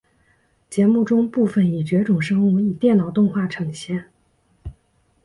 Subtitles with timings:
[0.67, 4.05] 节目中部分已绝种生物以电脑动画呈现。